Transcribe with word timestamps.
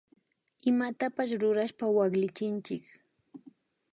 Imatapash 0.69 1.31
rurashpa 1.41 1.85
waklichinchik 1.95 2.83